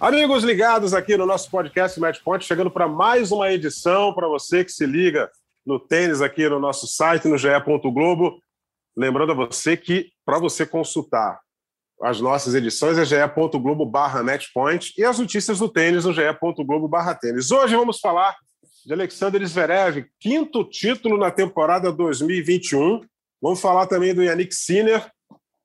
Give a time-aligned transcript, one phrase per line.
[0.00, 4.64] Amigos ligados aqui no nosso podcast Match Point, chegando para mais uma edição para você
[4.64, 5.30] que se liga
[5.64, 7.50] no tênis aqui no nosso site, no ge
[7.92, 8.40] Globo.
[8.96, 11.38] Lembrando a você que para você consultar
[12.00, 17.14] as nossas edições é ge.globo barra matchpoint e as notícias do tênis no ge.globo barra
[17.14, 17.50] tênis.
[17.50, 18.34] Hoje vamos falar
[18.86, 23.02] de Alexander Zverev, quinto título na temporada 2021.
[23.38, 25.12] Vamos falar também do Yannick Sinner,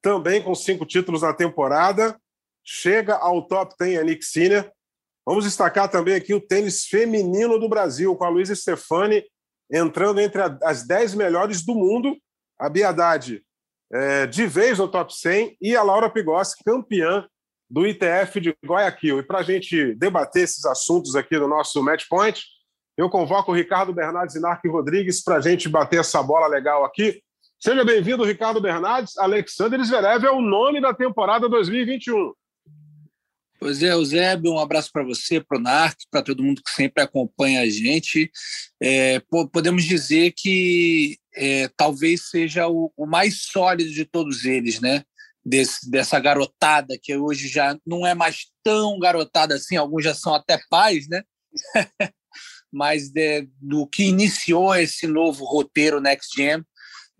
[0.01, 2.19] também com cinco títulos na temporada
[2.65, 4.71] chega ao top 10 Yannick Sinner.
[5.25, 9.23] Vamos destacar também aqui o tênis feminino do Brasil, com a Luísa Stefani
[9.71, 12.17] entrando entre as 10 melhores do mundo.
[12.59, 13.43] A Biadade
[13.91, 17.27] é, de vez no top 100 e a Laura Pigossi, campeã
[17.69, 19.19] do ITF de Guayaquil.
[19.19, 22.43] E para a gente debater esses assuntos aqui no nosso Match Point,
[22.97, 26.85] eu convoco o Ricardo Bernardes e Narque Rodrigues para a gente bater essa bola legal
[26.85, 27.21] aqui.
[27.59, 29.17] Seja bem-vindo, Ricardo Bernardes.
[29.17, 32.33] Alexander Zverev é o nome da temporada 2021.
[33.57, 37.01] Pois é, Eusébio, um abraço para você, para o Narc, para todo mundo que sempre
[37.01, 38.29] acompanha a gente.
[38.81, 45.03] É, podemos dizer que é, talvez seja o, o, mais sólido de todos eles, né?
[45.43, 50.33] Desse, dessa garotada que hoje já não é mais tão garotada assim, alguns já são
[50.33, 51.23] até pais, né?
[52.71, 56.63] Mas de, do que iniciou esse novo roteiro Next Gen,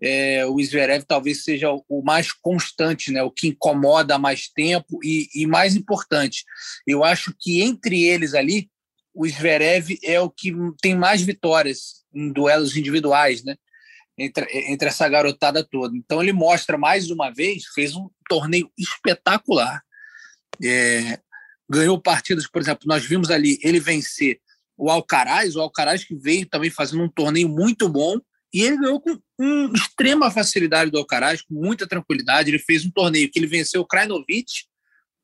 [0.02, 3.22] é, o Zverev talvez seja o mais constante, né?
[3.22, 6.44] o que incomoda mais tempo e, e, mais importante,
[6.86, 8.70] eu acho que entre eles ali,
[9.14, 10.52] o Zverev é o que
[10.82, 13.56] tem mais vitórias em duelos individuais, né?
[14.18, 15.96] entre, entre essa garotada toda.
[15.96, 19.82] Então ele mostra mais uma vez, fez um torneio espetacular,
[20.62, 21.18] é,
[21.68, 24.40] ganhou partidas, por exemplo, nós vimos ali ele vencer
[24.76, 28.18] o Alcaraz, o Alcaraz que veio também fazendo um torneio muito bom,
[28.52, 32.50] e ele ganhou com um, extrema facilidade do Alcaraz, com muita tranquilidade.
[32.50, 34.64] Ele fez um torneio que ele venceu o Krajinovic,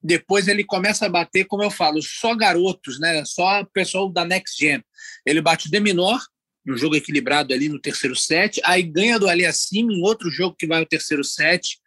[0.02, 3.24] depois ele começa a bater, como eu falo, só garotos, né?
[3.24, 4.82] só pessoal da Next Gen.
[5.24, 6.20] Ele bate o Deminor,
[6.66, 10.66] um jogo equilibrado ali no terceiro set, aí ganha do Aliassime em outro jogo que
[10.66, 11.78] vai ao terceiro set,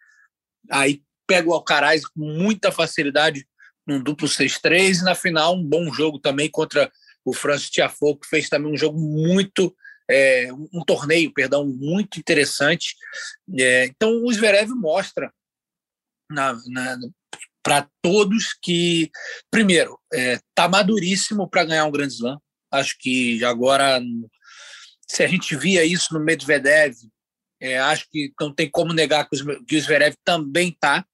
[0.70, 3.46] aí pega o Alcaraz com muita facilidade
[3.86, 6.92] num duplo 6-3 e na final um bom jogo também contra
[7.24, 9.76] o Francis Tiafoe, que fez também um jogo muito
[10.10, 12.96] é, um torneio, perdão, muito interessante.
[13.58, 15.32] É, então, o Zverev mostra
[17.64, 19.10] para todos que,
[19.50, 22.40] primeiro, está é, maduríssimo para ganhar um Grande Slam.
[22.72, 24.02] Acho que agora,
[25.08, 26.96] se a gente via isso no Medvedev,
[27.60, 31.06] é, acho que não tem como negar que, que o Zverev também está.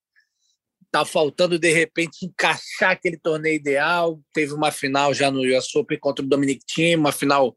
[0.86, 4.20] Está faltando, de repente, encaixar aquele torneio ideal.
[4.34, 7.56] Teve uma final já no US Open contra o Dominic Thiem, uma final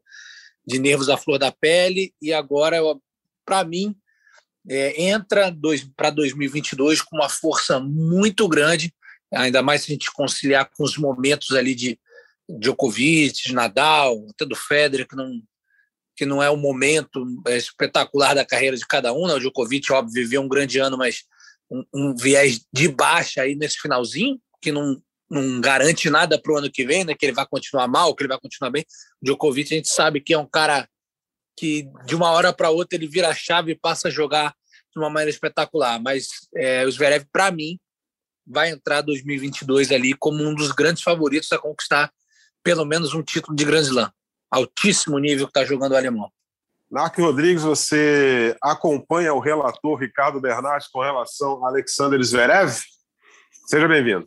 [0.65, 2.77] de nervos à flor da pele e agora,
[3.45, 3.95] para mim,
[4.67, 5.55] é, entra
[5.95, 8.93] para 2022 com uma força muito grande,
[9.31, 11.99] ainda mais se a gente conciliar com os momentos ali de
[12.49, 15.41] Djokovic, Nadal, até do Federer, que não,
[16.15, 19.27] que não é o momento é, espetacular da carreira de cada um.
[19.27, 19.33] Né?
[19.33, 21.23] O Djokovic, óbvio, viveu um grande ano, mas
[21.69, 25.01] um, um viés de baixa aí nesse finalzinho, que não,
[25.35, 27.13] não garante nada para o ano que vem, né?
[27.13, 28.85] Que ele vai continuar mal, que ele vai continuar bem.
[29.21, 30.87] O Djokovic a gente sabe que é um cara
[31.57, 34.53] que de uma hora para outra ele vira a chave e passa a jogar
[34.91, 36.01] de uma maneira espetacular.
[36.01, 37.79] Mas é, o Zverev, para mim,
[38.45, 42.11] vai entrar 2022 ali como um dos grandes favoritos a conquistar
[42.63, 44.11] pelo menos um título de Grand Slam.
[44.49, 46.31] Altíssimo nível que está jogando o alemão.
[46.89, 52.73] Narco Rodrigues, você acompanha o relator Ricardo Bernardes com relação a Alexander Zverev?
[53.67, 54.25] Seja bem-vindo.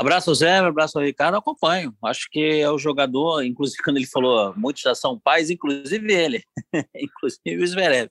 [0.00, 1.94] Abraço ao Zé, abraço ao Ricardo, acompanho.
[2.02, 6.42] Acho que é o jogador, inclusive quando ele falou, muitos já são pais, inclusive ele,
[6.96, 8.10] inclusive o Zverev.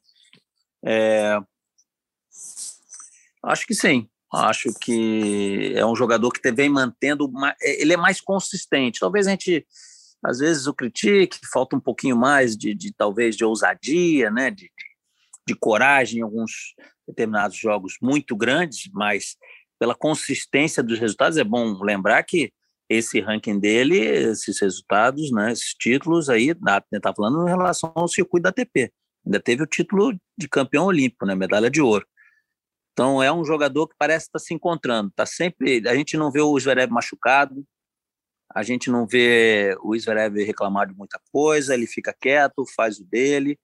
[0.85, 1.39] É...
[3.41, 4.07] Acho que sim.
[4.31, 7.27] Acho que é um jogador que vem mantendo.
[7.59, 8.99] É, ele é mais consistente.
[8.99, 9.65] Talvez a gente,
[10.23, 14.51] às vezes, o critique, falta um pouquinho mais de, de talvez, de ousadia, né?
[14.51, 14.71] de,
[15.47, 16.75] de coragem em alguns
[17.07, 19.35] determinados jogos muito grandes, mas
[19.79, 21.37] pela consistência dos resultados.
[21.37, 22.51] É bom lembrar que
[22.89, 28.43] esse ranking dele, esses resultados, né, esses títulos aí, está falando em relação ao circuito
[28.43, 28.91] da ATP.
[29.25, 32.05] Ainda teve o título de campeão olímpico, né, medalha de ouro.
[32.91, 35.11] Então é um jogador que parece estar tá se encontrando.
[35.15, 37.63] Tá sempre, a gente não vê o Zverev machucado.
[38.53, 43.05] a gente não vê o Zverev reclamar de muita coisa, ele fica quieto, faz o
[43.05, 43.57] dele.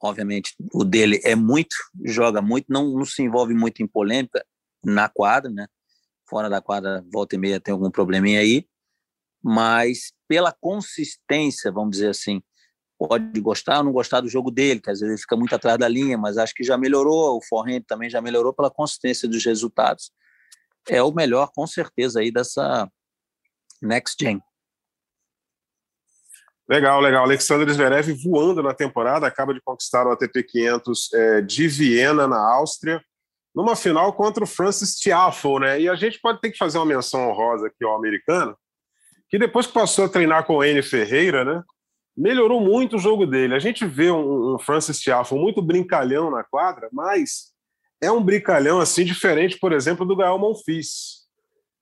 [0.00, 1.74] Obviamente, o dele é muito,
[2.04, 4.42] joga muito, não, não se envolve muito em polêmica
[4.84, 5.66] na quadra, né?
[6.28, 8.66] Fora da quadra, volta e meia tem algum probleminha aí,
[9.42, 12.42] mas pela consistência, vamos dizer assim,
[12.98, 15.78] pode gostar ou não gostar do jogo dele, que às vezes ele fica muito atrás
[15.78, 19.44] da linha, mas acho que já melhorou, o forehand também já melhorou pela consistência dos
[19.44, 20.12] resultados.
[20.88, 22.88] É o melhor, com certeza, aí dessa
[23.82, 24.40] Next Gen.
[26.68, 27.24] Legal, legal.
[27.24, 32.38] Alexander Zverev voando na temporada, acaba de conquistar o ATP 500 é, de Viena, na
[32.38, 33.02] Áustria,
[33.54, 35.80] numa final contra o Francis Tiafoe, né?
[35.80, 38.56] E a gente pode ter que fazer uma menção honrosa aqui ao americano,
[39.28, 41.62] que depois que passou a treinar com o N Ferreira, né?
[42.16, 43.54] Melhorou muito o jogo dele.
[43.54, 47.52] A gente vê um, um Francis Tiafoe muito brincalhão na quadra, mas
[48.02, 51.20] é um brincalhão assim diferente, por exemplo, do Gael Monfils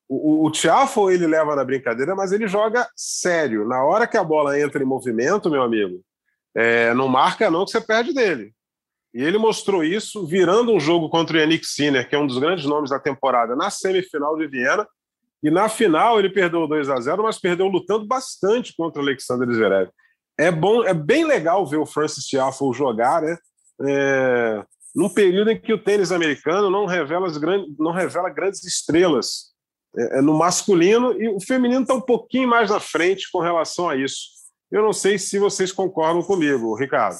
[0.08, 3.68] o, o Tiafo ele leva na brincadeira, mas ele joga sério.
[3.68, 6.02] Na hora que a bola entra em movimento, meu amigo,
[6.56, 8.52] é, não marca não que você perde dele.
[9.14, 12.38] E ele mostrou isso virando um jogo contra o Yannick Sinner, que é um dos
[12.38, 14.86] grandes nomes da temporada, na semifinal de Viena.
[15.42, 19.48] E na final ele perdeu 2 a 0 mas perdeu lutando bastante contra o Alexander
[19.50, 19.90] Zverev.
[20.36, 23.36] É bom, é bem legal ver o Francis Tiafoe jogar, né?
[23.86, 24.64] É,
[24.94, 29.52] num período em que o tênis americano não revela, grandes, não revela grandes estrelas
[29.96, 33.88] é, é, no masculino e o feminino está um pouquinho mais na frente com relação
[33.88, 34.38] a isso.
[34.70, 37.18] Eu não sei se vocês concordam comigo, Ricardo.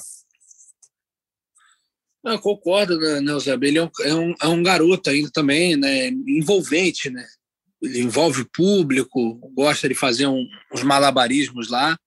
[2.23, 3.21] Não, concordo, né,
[3.61, 6.07] Ele é um, é, um, é um garoto ainda também, né?
[6.27, 7.25] envolvente, né?
[7.81, 11.97] Ele envolve o público, gosta de fazer um, uns malabarismos lá.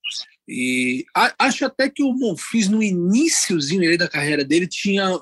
[0.47, 5.19] E a, acho até que o Monfils, no iníciozinho da carreira dele, tinha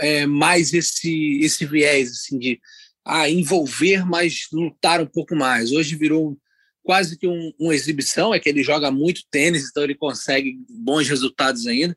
[0.00, 2.60] é, mais esse, esse viés assim, de
[3.04, 5.72] a envolver, mas lutar um pouco mais.
[5.72, 6.38] Hoje virou
[6.82, 11.08] quase que um, uma exibição, é que ele joga muito tênis, então ele consegue bons
[11.08, 11.96] resultados ainda.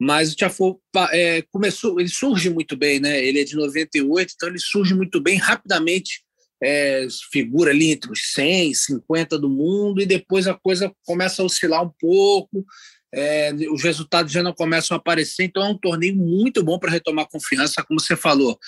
[0.00, 0.76] Mas o Tiafoe
[1.12, 3.22] é, começou, ele surge muito bem, né?
[3.24, 6.22] Ele é de 98, então ele surge muito bem rapidamente,
[6.62, 11.44] é, figura ali entre os 100, 50 do mundo, e depois a coisa começa a
[11.44, 12.64] oscilar um pouco,
[13.12, 16.90] é, os resultados já não começam a aparecer, então é um torneio muito bom para
[16.90, 18.58] retomar confiança, como você falou.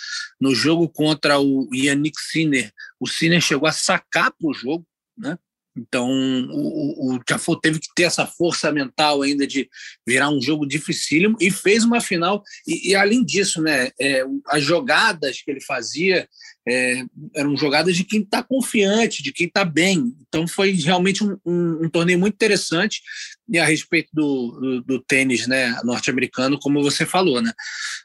[0.41, 4.87] No jogo contra o Yannick Sinner, o Sinner chegou a sacar para o jogo,
[5.17, 5.39] né?
[5.81, 6.11] Então,
[6.51, 9.69] o, o Tiafoe teve que ter essa força mental ainda de
[10.07, 12.43] virar um jogo dificílimo e fez uma final.
[12.67, 16.29] E, e além disso, né, é, as jogadas que ele fazia
[16.69, 17.03] é,
[17.35, 20.15] eram jogadas de quem está confiante, de quem está bem.
[20.29, 23.01] Então, foi realmente um, um, um, torneio muito interessante.
[23.49, 27.53] E a respeito do, do, do tênis né, norte-americano, como você falou, né,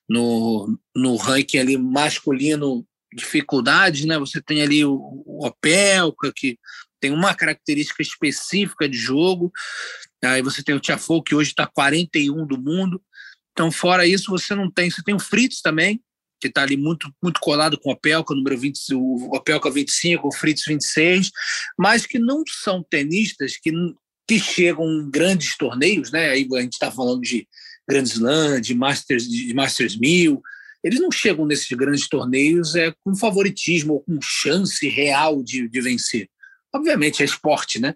[0.07, 4.19] no, no ranking ali masculino dificuldades, né?
[4.19, 6.59] Você tem ali o, o Opelka, que
[6.99, 9.51] tem uma característica específica de jogo.
[10.23, 13.01] Aí você tem o Tiafoe, que hoje está 41 do mundo.
[13.51, 14.89] Então, fora isso, você não tem.
[14.89, 16.01] Você tem o Fritz também,
[16.41, 20.31] que está ali muito, muito colado com o Opelka, número 20, o Opelka 25, o
[20.33, 21.31] Fritz 26,
[21.77, 23.71] mas que não são tenistas que,
[24.27, 26.29] que chegam em grandes torneios, né?
[26.29, 27.47] Aí a gente está falando de
[27.87, 30.41] Grand Slam, de Masters, de Masters 1000,
[30.85, 35.81] eles não chegam nesses grandes torneios é, com favoritismo ou com chance real de, de
[35.81, 36.29] vencer.
[36.71, 37.95] Obviamente é esporte, né?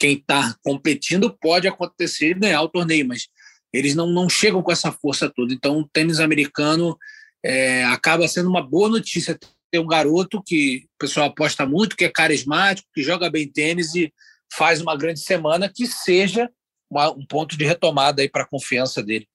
[0.00, 3.28] Quem está competindo pode acontecer e ganhar o torneio, mas
[3.72, 5.54] eles não, não chegam com essa força toda.
[5.54, 6.98] Então, o tênis americano
[7.40, 9.38] é, acaba sendo uma boa notícia
[9.70, 13.94] ter um garoto que o pessoal aposta muito, que é carismático, que joga bem tênis
[13.94, 14.12] e
[14.52, 16.50] faz uma grande semana que seja
[16.90, 19.28] uma, um ponto de retomada aí para a confiança dele.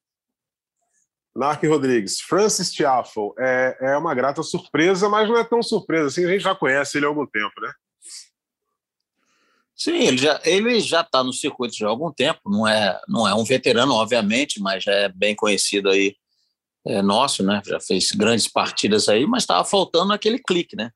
[1.39, 6.25] Narc Rodrigues, Francis Tiafoe é, é uma grata surpresa, mas não é tão surpresa assim,
[6.25, 7.72] a gente já conhece ele há algum tempo, né?
[9.74, 12.41] Sim, ele já ele já está no circuito já há algum tempo.
[12.46, 16.17] Não é não é um veterano, obviamente, mas já é bem conhecido aí
[16.86, 17.62] é, nosso, né?
[17.65, 20.91] Já fez grandes partidas aí, mas estava faltando aquele clique, né?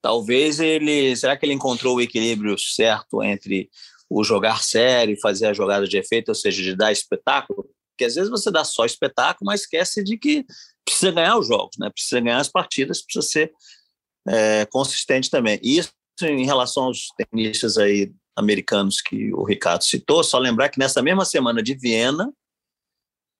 [0.00, 3.68] Talvez ele será que ele encontrou o equilíbrio certo entre
[4.08, 7.68] o jogar sério e fazer a jogada de efeito, ou seja, de dar espetáculo?
[7.98, 10.46] Porque às vezes você dá só espetáculo, mas esquece de que
[10.84, 11.90] precisa ganhar os jogos, né?
[11.90, 13.52] Precisa ganhar as partidas, precisa ser
[14.28, 15.58] é, consistente também.
[15.64, 21.02] Isso em relação aos tenistas aí americanos que o Ricardo citou, só lembrar que nessa
[21.02, 22.32] mesma semana de Viena,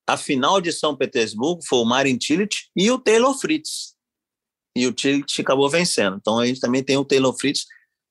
[0.08, 3.94] a final de São Petersburgo foi o Marin Cilic e o Taylor Fritz.
[4.76, 6.16] E o Cilic acabou vencendo.
[6.16, 7.64] Então a gente também tem o Taylor Fritz,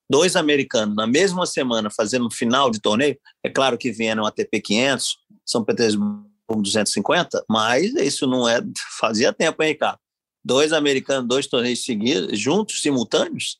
[0.09, 3.19] dois americanos na mesma semana fazendo final de torneio.
[3.43, 8.61] É claro que Viena é um ATP 500, São Petersburgo 250, mas isso não é
[8.99, 9.99] fazia tempo, hein, Ricardo?
[10.43, 13.59] Dois americanos, dois torneios seguidos, juntos, simultâneos?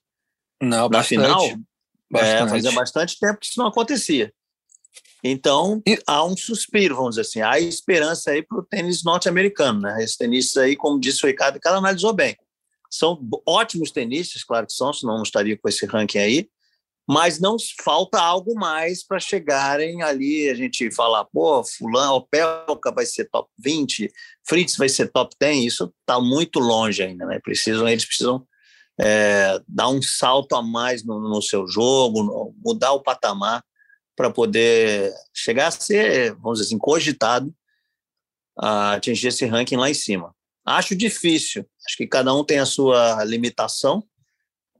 [0.62, 1.08] Não, na bastante.
[1.10, 1.42] final
[2.16, 4.34] É, fazia bastante tempo que isso não acontecia.
[5.24, 10.04] Então, há um suspiro, vamos dizer assim, há esperança aí para o tênis norte-americano, né?
[10.04, 12.38] Esse tenistas aí, como disse o Ricardo, que ela analisou bem.
[12.90, 16.50] São ótimos tenistas, claro que são, senão não estaria com esse ranking aí,
[17.08, 23.06] mas não falta algo mais para chegarem ali, a gente falar, pô, fulano, Opelka vai
[23.06, 24.12] ser top 20,
[24.46, 27.40] Fritz vai ser top 10, isso está muito longe ainda, né?
[27.42, 28.46] Precisam, eles precisam
[29.00, 33.64] é, dar um salto a mais no, no seu jogo, mudar o patamar
[34.14, 37.56] para poder chegar a ser, vamos dizer assim, cogitado
[38.60, 40.36] a atingir esse ranking lá em cima.
[40.66, 44.04] Acho difícil, acho que cada um tem a sua limitação,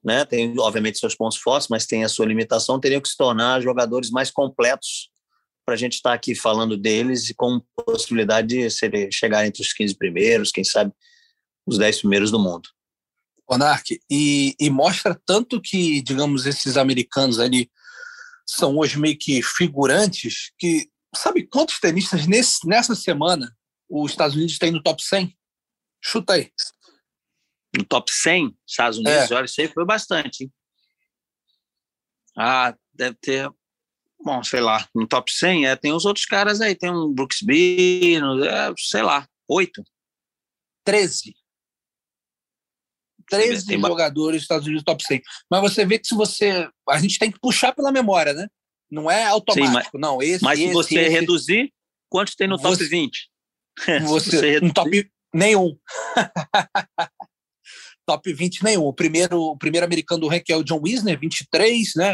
[0.04, 0.26] né?
[0.26, 2.80] Tem, obviamente, seus pontos fortes, mas tem a sua limitação.
[2.80, 5.10] Teriam que se tornar jogadores mais completos
[5.66, 9.62] para a gente estar tá aqui falando deles e com possibilidade de ser, chegar entre
[9.62, 10.94] os 15 primeiros, quem sabe
[11.66, 12.70] os 10 primeiros do mundo.
[13.50, 17.70] Monark, e, e mostra tanto que, digamos, esses americanos ali
[18.46, 23.54] são hoje meio que figurantes, que sabe quantos tenistas nesse, nessa semana
[23.90, 25.36] os Estados Unidos têm no top 100?
[26.02, 26.52] Chuta aí
[27.78, 29.36] no top 100 Estados Unidos, é.
[29.36, 30.44] olha, isso aí foi bastante.
[30.44, 30.52] Hein?
[32.38, 33.50] Ah, deve ter,
[34.24, 37.42] bom, sei lá, no top 100 é, tem os outros caras aí, tem um Brooks
[37.42, 39.84] Bino, é, sei lá, oito.
[40.84, 41.36] 13.
[43.30, 45.22] 13 tem jogadores dos Estados Unidos top 100.
[45.52, 46.70] Mas você vê que se você.
[46.90, 48.48] A gente tem que puxar pela memória, né?
[48.90, 50.22] Não é automático, Sim, mas, não.
[50.22, 51.74] Esse, mas esse, se você esse, reduzir,
[52.10, 53.30] quantos tem no top 20?
[54.08, 55.78] Você, você um top nenhum.
[58.08, 58.86] top 20 nenhum.
[58.86, 62.14] O primeiro, o primeiro americano do ranking é o John Wisner, 23, né?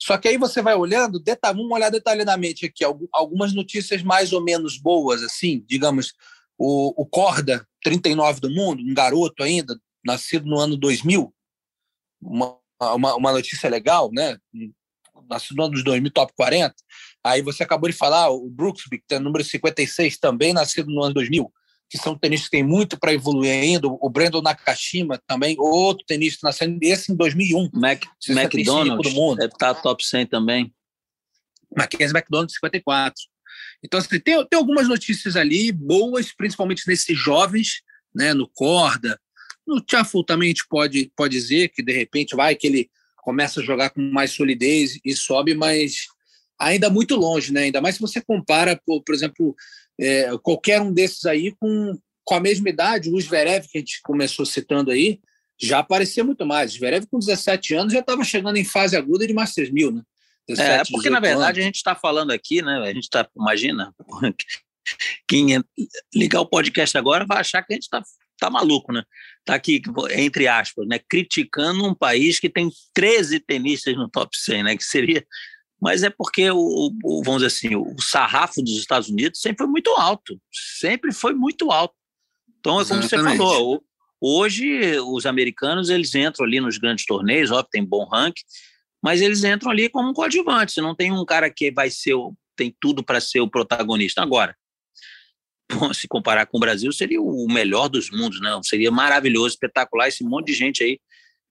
[0.00, 4.76] Só que aí você vai olhando, vamos olhar detalhadamente aqui, algumas notícias mais ou menos
[4.76, 6.12] boas, assim, digamos,
[6.58, 11.32] o, o Corda, 39 do mundo, um garoto ainda, nascido no ano 2000,
[12.20, 14.36] uma, uma, uma notícia legal, né?
[15.28, 16.74] Nascido no ano 2000, top 40.
[17.24, 21.02] Aí você acabou de falar, o Brooksby, que tem o número 56, também nascido no
[21.02, 21.52] ano 2000
[21.88, 23.88] que são tenistas que têm muito para evoluir ainda.
[23.88, 27.70] O Brandon Nakashima também, outro tenista nascendo, esse em 2001.
[27.72, 29.38] Mac, McDonald do mundo.
[29.38, 30.72] deve estar top 100 também.
[31.74, 33.14] Mackenzie McDonald, 54.
[33.82, 37.82] Então, assim, tem, tem algumas notícias ali boas, principalmente nesses jovens,
[38.14, 39.18] né, no corda.
[39.66, 43.60] No Tiafoe também a gente pode, pode dizer que, de repente, vai que ele começa
[43.60, 46.06] a jogar com mais solidez e sobe, mas
[46.58, 47.64] ainda muito longe, né?
[47.64, 49.54] Ainda mais se você compara, por, por exemplo,
[49.98, 54.00] é, qualquer um desses aí com, com a mesma idade, o Zverev, que a gente
[54.02, 55.20] começou citando aí,
[55.60, 56.72] já aparecia muito mais.
[56.72, 60.02] O Zverev, com 17 anos, já estava chegando em fase aguda de Masters 1000, né?
[60.48, 61.58] 17, é, porque na verdade anos.
[61.58, 62.78] a gente está falando aqui, né?
[62.78, 63.92] A gente está, imagina,
[65.28, 65.62] quem
[66.14, 68.02] ligar o podcast agora vai achar que a gente está
[68.38, 69.02] tá maluco, né?
[69.44, 70.98] Tá aqui, entre aspas, né?
[71.08, 74.76] Criticando um país que tem 13 tenistas no top 100, né?
[74.76, 75.26] Que seria
[75.80, 79.68] mas é porque, o, o, vamos dizer assim, o sarrafo dos Estados Unidos sempre foi
[79.68, 80.40] muito alto,
[80.80, 81.94] sempre foi muito alto.
[82.58, 83.36] Então, é como Exatamente.
[83.36, 83.84] você falou,
[84.20, 88.42] hoje os americanos eles entram ali nos grandes torneios, óbvio, tem bom ranking,
[89.02, 92.14] mas eles entram ali como um coadjuvante, você não tem um cara que vai ser,
[92.56, 94.20] tem tudo para ser o protagonista.
[94.20, 94.56] Agora,
[95.94, 98.56] se comparar com o Brasil, seria o melhor dos mundos, não?
[98.56, 98.62] Né?
[98.64, 100.98] Seria maravilhoso, espetacular esse monte de gente aí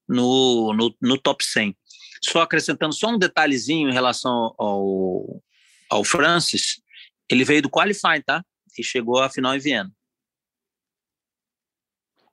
[0.08, 1.76] no, no, no top 100.
[2.24, 5.42] Só acrescentando só um detalhezinho em relação ao,
[5.90, 6.82] ao Francis,
[7.30, 8.44] ele veio do qualifying, tá?
[8.78, 9.92] E chegou à final em Viena.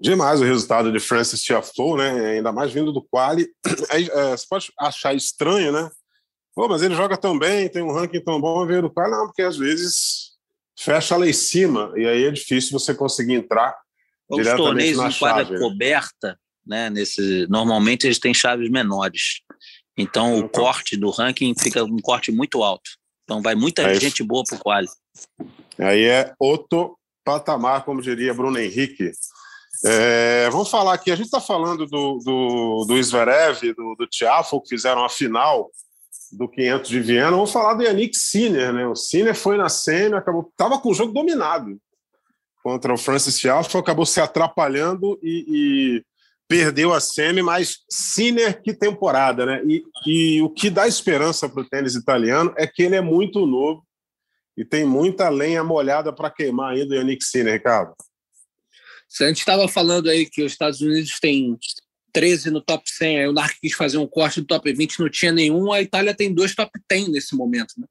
[0.01, 2.33] Demais o resultado de Francis Tiafoe, né?
[2.33, 3.49] Ainda mais vindo do quali.
[3.91, 5.91] É, você pode achar estranho, né?
[6.55, 9.11] Pô, mas ele joga tão bem, tem um ranking tão bom, veio do quali.
[9.11, 10.35] Não, porque às vezes
[10.79, 13.77] fecha lá em cima e aí é difícil você conseguir entrar
[14.29, 15.59] Os diretamente torneios na em quadra né?
[15.59, 16.91] coberta, né?
[16.91, 19.41] Nesse, normalmente eles têm chaves menores.
[19.97, 22.91] Então o corte do ranking fica um corte muito alto.
[23.25, 24.89] Então vai muita é gente boa para o quali.
[25.79, 29.11] Aí é outro patamar, como diria Bruno Henrique.
[29.85, 34.61] É, vamos falar aqui, a gente está falando do, do, do Zverev, do, do Tiafo,
[34.61, 35.71] que fizeram a final
[36.33, 37.31] do 500 de Viena.
[37.31, 38.87] Vamos falar do Yannick Sinner, né?
[38.87, 41.79] O Sinner foi na semi, acabou, estava com o jogo dominado
[42.63, 46.05] contra o Francis Tiafo, acabou se atrapalhando e, e
[46.49, 49.63] perdeu a semi, mas Sinner, que temporada, né?
[49.67, 53.47] E, e o que dá esperança para o tênis italiano é que ele é muito
[53.47, 53.85] novo
[54.57, 57.95] e tem muita lenha molhada para queimar ainda o Yannick Sinner, Ricardo.
[59.21, 61.57] A gente estava falando aí que os Estados Unidos têm
[62.13, 65.09] 13 no top 100, aí o Narc quis fazer um corte do top 20, não
[65.09, 67.87] tinha nenhum, a Itália tem dois top 10 nesse momento, né?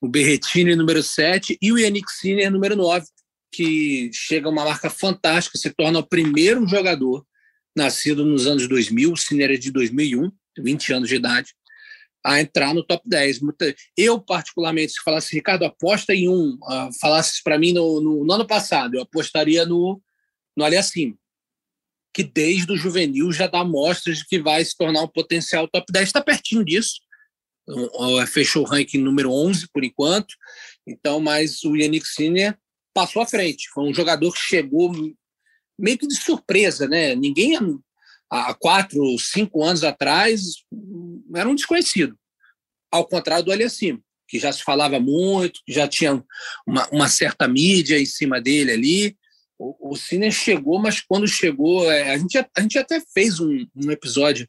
[0.00, 3.06] O Berrettini, número 7, e o Yannick Sinner, número 9,
[3.52, 7.24] que chega a uma marca fantástica, se torna o primeiro jogador
[7.76, 11.54] nascido nos anos 2000, o Sinner é de 2001, 20 anos de idade,
[12.24, 13.40] a entrar no top 10.
[13.96, 18.32] Eu, particularmente, se falasse, Ricardo, aposta em um, uh, falasse para mim no, no, no,
[18.32, 20.00] ano passado, eu apostaria no,
[20.56, 21.16] no Aliassime,
[22.14, 25.90] que desde o juvenil já dá mostras de que vai se tornar um potencial top
[25.90, 26.08] 10.
[26.08, 27.00] Está pertinho disso.
[28.28, 30.34] Fechou o ranking número 11 por enquanto.
[30.86, 32.56] Então, mas o Yannick Sinner
[32.92, 33.68] passou à frente.
[33.70, 34.92] Foi um jogador que chegou
[35.78, 37.14] meio que de surpresa, né?
[37.14, 37.56] Ninguém
[38.30, 40.42] há quatro, cinco anos atrás
[41.34, 42.16] era um desconhecido.
[42.90, 46.22] Ao contrário do Aliassime, que já se falava muito, que já tinha
[46.66, 49.16] uma, uma certa mídia em cima dele ali.
[49.58, 53.66] O, o Cine chegou, mas quando chegou, é, a, gente, a gente até fez um,
[53.76, 54.48] um episódio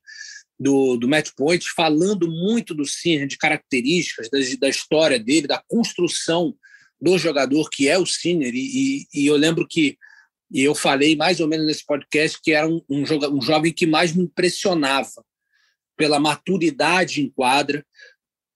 [0.58, 5.62] do, do Match Point falando muito do Cine, de características, da, da história dele, da
[5.68, 6.56] construção
[7.02, 8.54] do jogador que é o Sinner.
[8.56, 9.98] E, e, e, eu lembro que
[10.54, 13.04] e eu falei mais ou menos nesse podcast que era um, um,
[13.36, 15.26] um jovem que mais me impressionava
[15.98, 17.84] pela maturidade em quadra,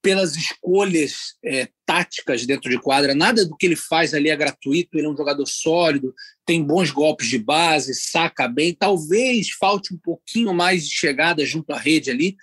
[0.01, 3.16] pelas escolhas é, táticas dentro de quadra.
[3.16, 4.98] Nada do que ele faz ali é gratuito.
[4.98, 6.13] Ele é um jogador sólido,
[6.46, 8.75] tem bons golpes de base, saca bem.
[8.75, 12.38] Talvez falte um pouquinho mais de chegada junto à rede ali,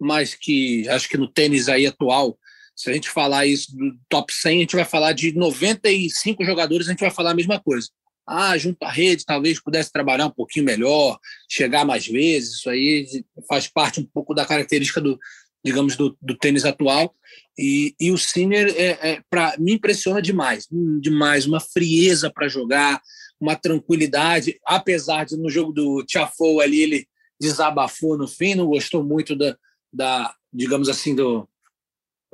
[0.00, 2.38] mas que acho que no tênis aí atual,
[2.74, 6.86] se a gente falar isso do top 100, a gente vai falar de 95 jogadores,
[6.86, 7.88] a gente vai falar a mesma coisa.
[8.26, 12.56] Ah, junto à rede, talvez pudesse trabalhar um pouquinho melhor, chegar mais vezes.
[12.56, 15.18] Isso aí faz parte um pouco da característica do,
[15.64, 17.14] digamos, do, do tênis atual.
[17.58, 19.22] E, e o Sinner é, é
[19.58, 20.68] me impressiona demais,
[21.00, 21.46] demais.
[21.46, 23.02] Uma frieza para jogar,
[23.40, 24.58] uma tranquilidade.
[24.64, 27.06] Apesar de no jogo do Tiafoe ali ele
[27.40, 29.56] desabafou no fim, não gostou muito da,
[29.92, 31.48] da digamos assim, do,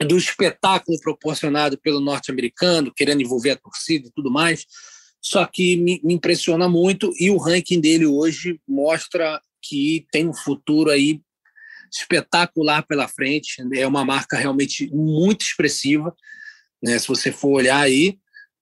[0.07, 4.67] do espetáculo proporcionado pelo norte-americano, querendo envolver a torcida e tudo mais
[5.21, 10.35] só que me, me impressiona muito e o ranking dele hoje mostra que tem um
[10.35, 11.21] futuro aí
[11.93, 13.63] espetacular pela frente.
[13.75, 16.15] É uma marca realmente muito expressiva.
[16.83, 16.99] Né?
[16.99, 18.19] Se você for olhar aí,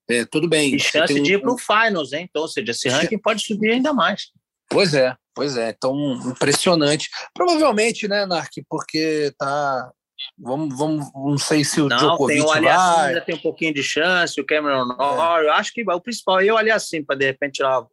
[0.09, 0.75] é, tudo bem.
[0.75, 1.23] E chance um...
[1.23, 2.27] de ir para o Finals, hein?
[2.29, 4.31] Então, ou seja, esse ranking pode subir ainda mais.
[4.69, 5.71] Pois é, pois é.
[5.71, 5.95] Então,
[6.27, 7.09] impressionante.
[7.35, 9.93] Provavelmente, né, Nark, porque tá
[10.39, 13.75] Vamos, vamos, não sei se o não, Djokovic tem o Aliassim, ainda tem um pouquinho
[13.75, 15.49] de chance, o Cameron Norrie, é.
[15.49, 17.89] eu acho que o principal é o Aliassim, para de repente tirar uma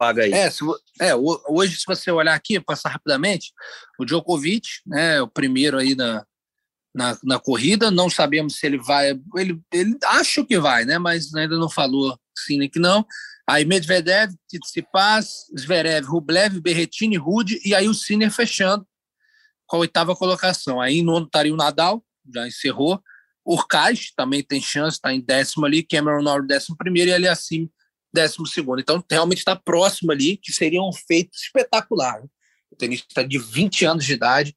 [0.00, 0.32] vaga aí.
[0.32, 0.64] É, se,
[1.00, 3.52] é, hoje, se você olhar aqui, passar rapidamente,
[3.98, 6.24] o Djokovic, né, o primeiro aí na,
[6.94, 11.34] na, na corrida, não sabemos se ele vai, ele, ele acho que vai, né, mas
[11.34, 13.04] ainda não falou sim nem que não.
[13.48, 18.86] Aí Medvedev, Tsitsipas, Zverev, Rublev, Berretini, Rude e aí o Sinner fechando
[19.68, 20.80] com a oitava colocação.
[20.80, 22.02] Aí no estaria o Nadal,
[22.34, 23.00] já encerrou.
[23.44, 25.82] Urcaz também tem chance, está em décimo ali.
[25.82, 27.10] Cameron Norrie, décimo primeiro.
[27.10, 27.68] E ali acima,
[28.12, 28.80] décimo segundo.
[28.80, 32.22] Então, realmente está próximo ali, que seria um feito espetacular.
[32.70, 34.56] O tenista de 20 anos de idade,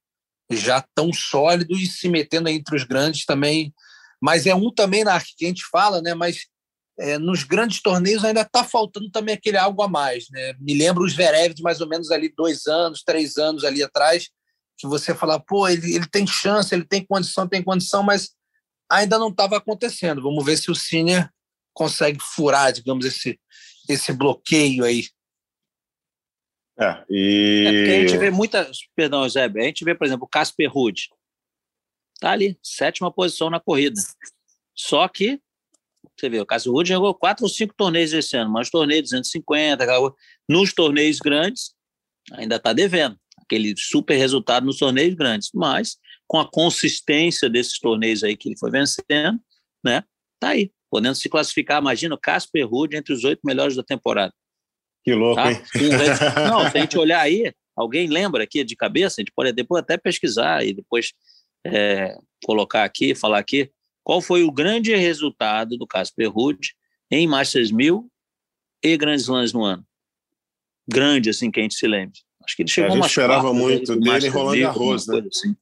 [0.49, 3.73] já tão sólido e se metendo entre os grandes também.
[4.21, 6.13] Mas é um também na que a gente fala, né?
[6.13, 6.45] Mas
[6.99, 10.53] é, nos grandes torneios ainda está faltando também aquele algo a mais, né?
[10.59, 14.29] Me lembro os Zverev de mais ou menos ali dois anos, três anos ali atrás,
[14.77, 18.35] que você falar, pô, ele, ele tem chance, ele tem condição, tem condição, mas
[18.89, 20.21] ainda não estava acontecendo.
[20.21, 21.29] Vamos ver se o Sinner
[21.73, 23.39] consegue furar, digamos, esse,
[23.87, 25.07] esse bloqueio aí.
[26.79, 27.65] É, e...
[27.67, 28.71] é porque a gente vê muita.
[28.95, 31.09] Perdão, Zé, a gente vê, por exemplo, o Casper Ruud.
[32.19, 33.99] Tá ali, sétima posição na corrida.
[34.75, 35.39] Só que,
[36.17, 39.85] você vê, o Casper Ruud jogou quatro ou cinco torneios esse ano, mas torneios 250,
[40.47, 41.73] nos torneios grandes,
[42.33, 48.23] ainda está devendo aquele super resultado nos torneios grandes, mas com a consistência desses torneios
[48.23, 49.39] aí que ele foi vencendo,
[49.83, 50.03] né?
[50.39, 51.81] Tá aí, podendo se classificar.
[51.81, 54.33] Imagina o Casper Ruud entre os oito melhores da temporada.
[55.03, 55.51] Que louco, tá?
[55.51, 55.61] hein?
[56.49, 59.19] Não, se a gente olhar aí, alguém lembra aqui de cabeça?
[59.19, 61.13] A gente pode depois até pesquisar e depois
[61.65, 63.71] é, colocar aqui, falar aqui.
[64.03, 66.75] Qual foi o grande resultado do Casper Ruud
[67.11, 68.09] em Masters 1000
[68.83, 69.85] e Grandes Slams no ano?
[70.87, 72.19] Grande, assim, que a gente se lembre.
[72.43, 75.21] Acho que ele chegou a gente esperava muito dele rolando arroz, né?
[75.27, 75.55] Assim.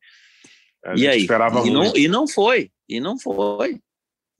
[0.95, 1.21] E aí?
[1.21, 3.81] Esperava e, não, e não foi, e não foi.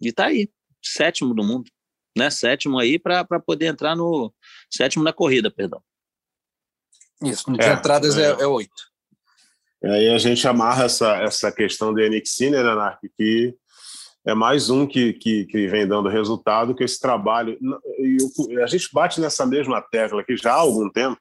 [0.02, 0.50] E tá aí,
[0.84, 1.70] sétimo do mundo,
[2.18, 2.30] né?
[2.30, 4.34] Sétimo aí para poder entrar no
[4.70, 5.82] sétimo na corrida, perdão.
[7.24, 8.90] Isso, no de é, entradas é, é, é oito.
[9.84, 13.56] E aí a gente amarra essa, essa questão do Yannick Sinner, né, que
[14.26, 17.58] é mais um que, que, que, vem dando resultado, que esse trabalho.
[18.00, 21.20] E a gente bate nessa mesma tecla aqui já há algum tempo,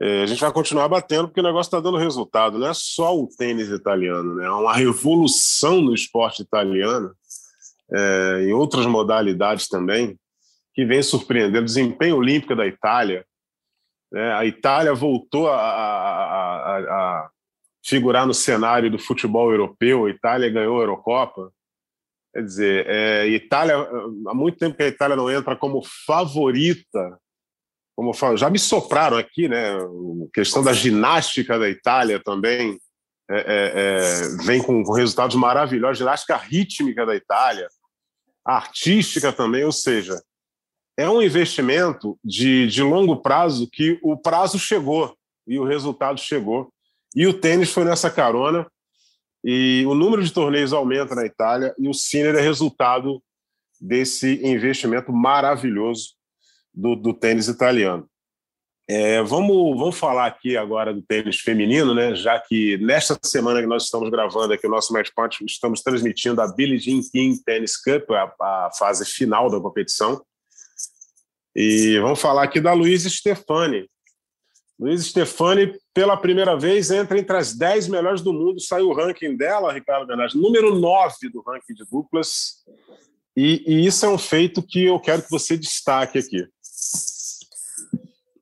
[0.00, 2.58] é, a gente vai continuar batendo porque o negócio está dando resultado.
[2.58, 4.44] Não é só o tênis italiano, né?
[4.44, 7.14] é uma revolução no esporte italiano,
[7.92, 10.18] é, em outras modalidades também,
[10.74, 11.64] que vem surpreendendo.
[11.64, 13.24] Desempenho olímpico da Itália.
[14.12, 14.34] Né?
[14.34, 17.30] A Itália voltou a, a, a, a
[17.82, 20.04] figurar no cenário do futebol europeu.
[20.04, 21.50] A Itália ganhou a Eurocopa.
[22.34, 23.76] Quer dizer, é, Itália,
[24.26, 27.18] há muito tempo que a Itália não entra como favorita.
[27.96, 29.74] Como já me sopraram aqui, né?
[29.74, 32.78] A questão da ginástica da Itália também
[33.28, 35.98] é, é, é, vem com, resultados maravilhosos.
[35.98, 37.66] Ginástica rítmica da Itália,
[38.44, 40.22] artística também, ou seja,
[40.94, 46.70] é um investimento de, de longo prazo que o prazo chegou e o resultado chegou.
[47.14, 48.66] E o tênis foi nessa carona.
[49.42, 53.22] E o número de torneios aumenta na Itália e o Sinner é resultado
[53.80, 56.16] desse investimento maravilhoso
[56.76, 58.06] do, do tênis italiano.
[58.88, 62.14] É, vamos, vamos falar aqui agora do tênis feminino, né?
[62.14, 66.40] já que nesta semana que nós estamos gravando aqui o nosso Match Point, estamos transmitindo
[66.40, 70.22] a Billie Jean King Tennis Cup, a, a fase final da competição.
[71.54, 73.88] E vamos falar aqui da Luiz Stefani.
[74.78, 78.60] Luiz Stefani, pela primeira vez, entra entre as 10 melhores do mundo.
[78.60, 82.62] Saiu o ranking dela, Ricardo Benassi, número 9 do ranking de duplas.
[83.34, 86.46] E, e, isso é um feito que eu quero que você destaque aqui.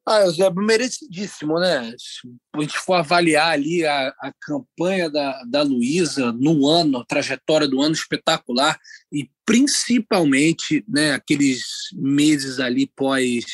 [0.07, 1.95] Ah, Zé, merecidíssimo, né?
[1.99, 7.07] Se a gente for avaliar ali a, a campanha da, da Luísa no ano, a
[7.07, 8.79] trajetória do ano espetacular,
[9.11, 11.62] e principalmente né, aqueles
[11.95, 13.45] meses ali pós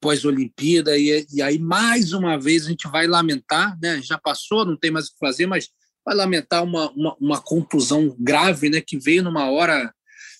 [0.00, 4.02] pós-Olimpíada, e, e aí mais uma vez a gente vai lamentar, né?
[4.02, 5.68] já passou, não tem mais o que fazer, mas
[6.04, 9.94] vai lamentar uma, uma, uma contusão grave né, que veio numa hora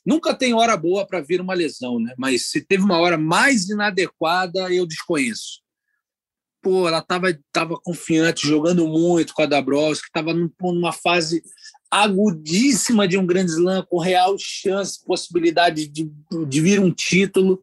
[0.05, 2.15] Nunca tem hora boa para vir uma lesão, né?
[2.19, 5.61] Mas se teve uma hora mais inadequada, eu desconheço.
[6.61, 11.43] Pô, ela estava tava confiante, jogando muito com a Dabrowski, estava numa fase
[11.91, 16.11] agudíssima de um grande slam, com real chance, possibilidade de,
[16.49, 17.63] de vir um título,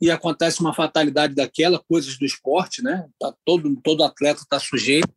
[0.00, 3.08] e acontece uma fatalidade daquela, coisas do esporte, né?
[3.18, 5.08] Tá todo, todo atleta está sujeito,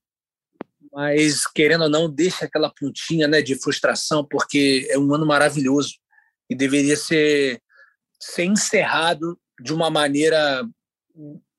[0.92, 5.96] mas querendo ou não, deixa aquela pontinha né, de frustração, porque é um ano maravilhoso
[6.50, 7.62] e deveria ser,
[8.20, 10.66] ser encerrado de uma maneira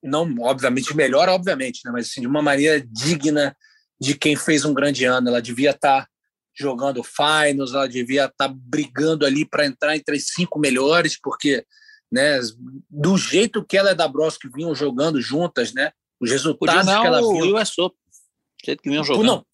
[0.03, 3.55] não obviamente melhor obviamente né mas assim, de uma maneira digna
[4.01, 5.29] de quem fez um grande ano.
[5.29, 6.09] Ela devia estar tá
[6.55, 11.65] jogando finals ela devia estar tá brigando ali para entrar entre as cinco melhores porque
[12.11, 12.41] né
[12.89, 17.01] do jeito que ela e da Bros que vinham jogando juntas né os resultados não,
[17.01, 19.27] que ela viu o US Open do jeito que vinham jogando.
[19.27, 19.47] não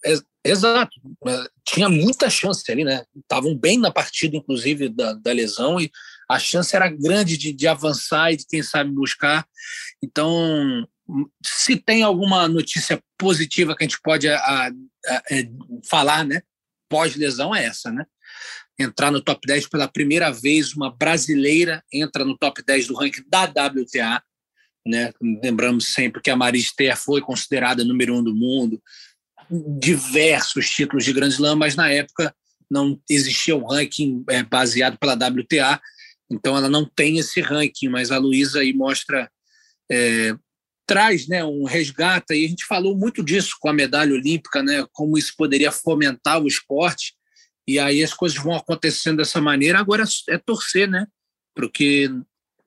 [0.51, 0.93] Exato.
[1.27, 3.05] É, tinha muita chance ali, né?
[3.17, 5.91] Estavam bem na partida, inclusive, da, da lesão, e
[6.29, 9.47] a chance era grande de, de avançar e de, quem sabe, buscar.
[10.03, 10.87] Então,
[11.45, 15.49] se tem alguma notícia positiva que a gente pode a, a, a, é,
[15.89, 16.43] falar, né?
[16.89, 18.05] Pós-lesão é essa, né?
[18.79, 23.25] Entrar no top 10 pela primeira vez, uma brasileira entra no top 10 do ranking
[23.29, 24.23] da WTA,
[24.87, 25.13] né?
[25.43, 28.81] Lembramos sempre que a Maristea foi considerada número um do mundo,
[29.51, 32.35] diversos títulos de Grand Slam, mas na época
[32.71, 35.81] não existia um ranking é, baseado pela WTA,
[36.31, 39.31] então ela não tem esse ranking, mas a Luísa aí mostra,
[39.91, 40.35] é,
[40.87, 44.85] traz né, um resgate, e a gente falou muito disso com a medalha olímpica, né,
[44.93, 47.15] como isso poderia fomentar o esporte,
[47.69, 51.07] e aí as coisas vão acontecendo dessa maneira, agora é torcer, né,
[51.55, 52.11] porque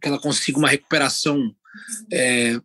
[0.02, 1.54] que ela consiga uma recuperação
[2.12, 2.58] é,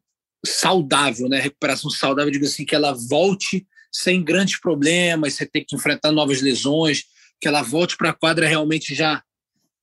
[0.47, 5.77] saudável, né, recuperação saudável, digo assim, que ela volte sem grandes problemas, você ter que
[5.77, 7.05] enfrentar novas lesões,
[7.41, 9.23] que ela volte para a quadra realmente já,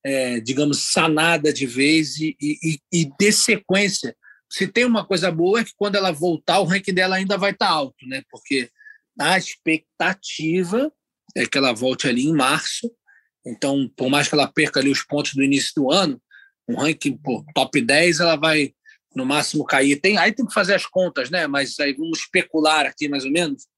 [0.04, 4.16] é, digamos, sanada de vez e, e, e dê sequência.
[4.52, 7.52] Se tem uma coisa boa é que quando ela voltar, o ranking dela ainda vai
[7.52, 8.22] estar tá alto, né?
[8.30, 8.70] Porque
[9.18, 10.92] a expectativa
[11.36, 12.92] é que ela volte ali em março.
[13.46, 16.22] Então, por mais que ela perca ali os pontos do início do ano,
[16.68, 18.74] um ranking pô, top 10, ela vai
[19.16, 20.02] no máximo cair.
[20.02, 21.48] Tem, aí tem que fazer as contas, né?
[21.48, 23.71] Mas aí vamos especular aqui mais ou menos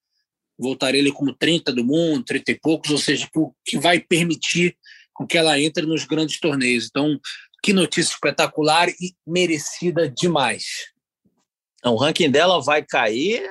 [0.63, 3.29] voltaria ele como 30 do mundo, 30 e poucos, ou seja,
[3.65, 4.75] que vai permitir
[5.13, 6.87] com que ela entre nos grandes torneios.
[6.89, 7.19] Então,
[7.61, 10.91] que notícia espetacular e merecida demais.
[11.85, 13.43] O ranking dela vai cair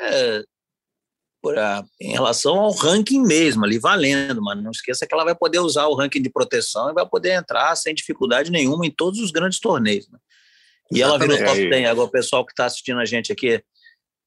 [1.56, 5.58] a, em relação ao ranking mesmo, ali valendo, mas não esqueça que ela vai poder
[5.58, 9.30] usar o ranking de proteção e vai poder entrar sem dificuldade nenhuma em todos os
[9.30, 10.08] grandes torneios.
[10.08, 10.18] Né?
[10.90, 11.30] E Exatamente.
[11.30, 11.88] ela virou top 10.
[11.88, 13.62] Agora, o pessoal que está assistindo a gente aqui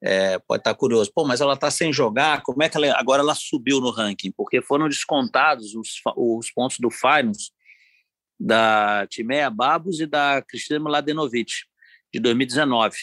[0.06, 3.24] é, pode estar curioso, pô, mas ela está sem jogar, como é que ela, agora
[3.24, 4.32] ela subiu no ranking?
[4.32, 7.52] Porque foram descontados os, os pontos do finals
[8.40, 11.52] da Timeia Babos e da Cristina Mladenovic,
[12.14, 12.96] de 2019,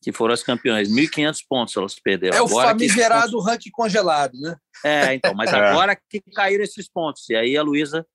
[0.00, 0.88] que foram as campeãs.
[0.88, 2.36] 1.500 pontos elas perderam.
[2.36, 3.46] É o agora famigerado pontos...
[3.46, 4.56] ranking congelado, né?
[4.84, 5.56] É, então, mas é.
[5.56, 7.28] agora que caíram esses pontos.
[7.28, 8.06] E aí a Luísa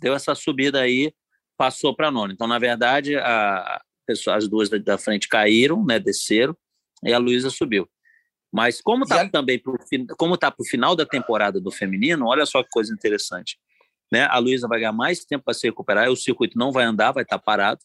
[0.00, 1.12] deu essa subida aí,
[1.54, 2.32] passou para a nona.
[2.32, 3.82] Então, na verdade, a,
[4.28, 6.56] as duas da frente caíram, né, desceram,
[7.06, 7.88] e a Luísa subiu.
[8.52, 9.30] Mas como está já...
[9.30, 9.78] também pro,
[10.16, 13.58] como tá para o final da temporada do feminino, olha só que coisa interessante.
[14.10, 14.24] Né?
[14.24, 17.22] A Luísa vai ganhar mais tempo para se recuperar, o circuito não vai andar, vai
[17.22, 17.80] estar tá parado,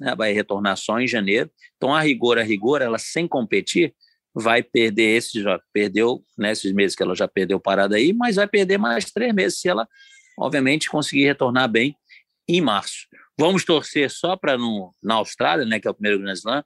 [0.00, 0.14] né?
[0.14, 1.50] vai retornar só em janeiro.
[1.76, 3.94] Então, a rigor, a rigor, ela sem competir,
[4.34, 8.36] vai perder esse, já perdeu nesses né, meses que ela já perdeu parada aí, mas
[8.36, 9.86] vai perder mais três meses se ela,
[10.38, 11.94] obviamente, conseguir retornar bem
[12.48, 13.06] em março.
[13.38, 14.56] Vamos torcer só para
[15.02, 16.64] na Austrália, né, que é o primeiro Grand Slam,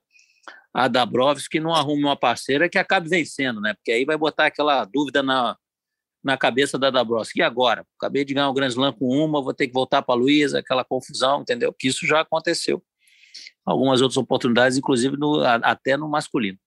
[0.76, 3.72] a Dabrowski não arrume uma parceira que acabe vencendo, né?
[3.72, 5.56] Porque aí vai botar aquela dúvida na,
[6.22, 7.38] na cabeça da Dabrowski.
[7.38, 7.82] E agora?
[7.98, 10.58] Acabei de ganhar o Grand Slam com uma, vou ter que voltar para a Luísa,
[10.58, 11.72] aquela confusão, entendeu?
[11.72, 12.84] Que isso já aconteceu.
[13.64, 16.58] Algumas outras oportunidades, inclusive no, até no masculino.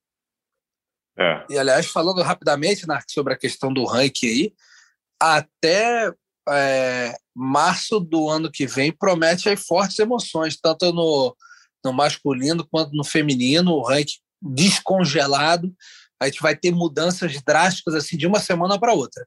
[1.16, 1.46] É.
[1.48, 4.54] E, aliás, falando rapidamente sobre a questão do ranking aí,
[5.22, 6.12] até
[6.48, 11.36] é, março do ano que vem promete aí fortes emoções, tanto no
[11.84, 15.72] no masculino quanto no feminino, o ranking descongelado.
[16.20, 19.26] A gente vai ter mudanças drásticas assim de uma semana para outra.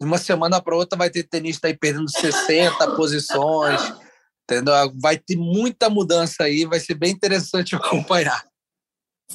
[0.00, 3.80] De uma semana para outra vai ter tenista aí perdendo 60 posições,
[4.42, 4.74] entendeu?
[5.00, 8.44] Vai ter muita mudança aí, vai ser bem interessante acompanhar.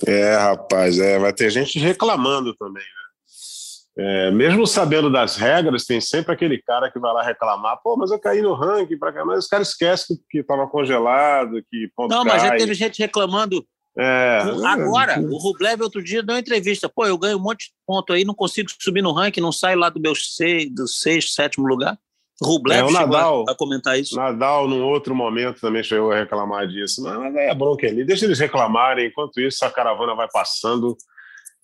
[0.05, 2.98] É, rapaz, é, vai ter gente reclamando também, né?
[4.01, 8.12] É, mesmo sabendo das regras, tem sempre aquele cara que vai lá reclamar, pô, mas
[8.12, 9.25] eu caí no ranking, pra cá.
[9.25, 12.33] mas os caras esquecem que estava congelado, que ponto Não, cai.
[12.33, 13.65] mas já teve gente reclamando.
[13.97, 15.19] É, Agora, é.
[15.19, 18.23] o Rublev outro dia deu uma entrevista, pô, eu ganho um monte de ponto aí,
[18.23, 21.97] não consigo subir no ranking, não saio lá do meu seis, do sexto, sétimo lugar.
[22.41, 24.15] Rublev é, o Nadal, a, comentar isso.
[24.15, 27.03] Nadal, num outro momento, também chegou a reclamar disso.
[27.03, 28.05] Mas, é bronca ali.
[28.05, 29.07] Deixa eles reclamarem.
[29.07, 30.95] Enquanto isso, a caravana vai passando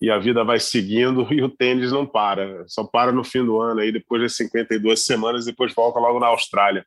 [0.06, 2.63] e a vida vai seguindo e o tênis não para.
[2.68, 6.28] Só para no fim do ano, aí depois das 52 semanas, depois volta logo na
[6.28, 6.86] Austrália.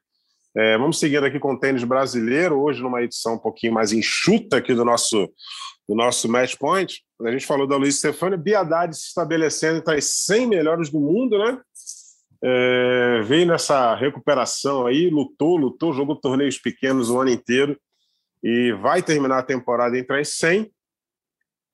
[0.57, 4.59] É, vamos seguindo aqui com o tênis brasileiro, hoje numa edição um pouquinho mais enxuta
[4.59, 5.29] aqui do nosso,
[5.89, 7.03] do nosso Match Point.
[7.23, 11.39] A gente falou da Luiz Stefani, Biadade se estabelecendo entre as 100 melhores do mundo,
[11.39, 11.61] né?
[12.43, 17.77] É, veio nessa recuperação aí, lutou, lutou, jogou torneios pequenos o ano inteiro
[18.43, 20.71] e vai terminar a temporada entre as 100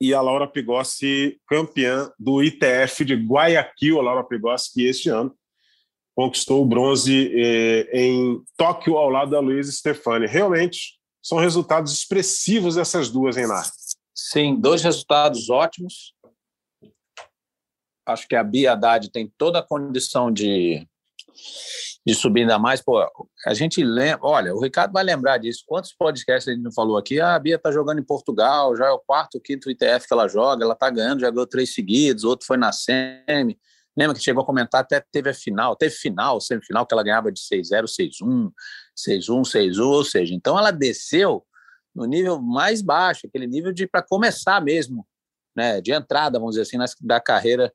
[0.04, 5.34] e a Laura Pigossi campeã do ITF de Guayaquil, a Laura Pigossi que este ano
[6.14, 10.26] conquistou o bronze eh, em Tóquio ao lado da Luiz Stefani.
[10.26, 13.72] Realmente são resultados expressivos dessas duas, Renato.
[14.14, 16.14] Sim, dois resultados ótimos.
[18.06, 20.86] Acho que a Bia Haddad tem toda a condição de
[22.06, 23.00] de subir ainda mais, pô,
[23.46, 27.20] a gente lembra, olha, o Ricardo vai lembrar disso, quantos podcasts gente não falou aqui,
[27.20, 30.28] ah, a Bia tá jogando em Portugal, já é o quarto, quinto ITF que ela
[30.28, 33.58] joga, ela tá ganhando, já ganhou três seguidos, outro foi na SEMI,
[33.96, 37.32] lembra que chegou a comentar, até teve a final, teve final, semifinal, que ela ganhava
[37.32, 38.50] de 6-0, 6-1,
[38.96, 41.44] 6-1, 6-1, ou seja, então ela desceu
[41.94, 45.06] no nível mais baixo, aquele nível de para começar mesmo,
[45.56, 47.72] né, de entrada, vamos dizer assim, na, da carreira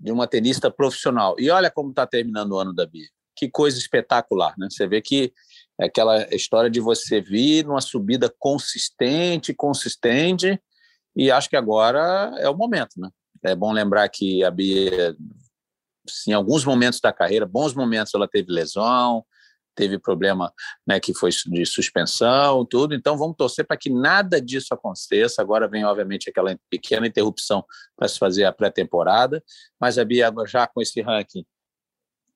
[0.00, 1.36] de uma tenista profissional.
[1.38, 3.08] E olha como está terminando o ano da Bia
[3.40, 4.68] que coisa espetacular, né?
[4.70, 5.32] Você vê que
[5.80, 10.60] é aquela história de você vir numa subida consistente, consistente,
[11.16, 13.08] e acho que agora é o momento, né?
[13.42, 15.16] É bom lembrar que a Bia,
[16.28, 19.24] em alguns momentos da carreira, bons momentos, ela teve lesão,
[19.80, 20.52] teve problema
[20.86, 22.94] né, que foi de suspensão, tudo.
[22.94, 25.40] Então vamos torcer para que nada disso aconteça.
[25.40, 27.64] Agora vem, obviamente, aquela pequena interrupção
[27.96, 29.42] para se fazer a pré-temporada,
[29.80, 31.46] mas a Bia já com esse ranking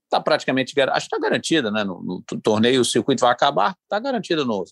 [0.05, 1.85] está praticamente acho que está garantida, né?
[1.85, 4.65] No, no, torneio o circuito vai acabar, está garantida no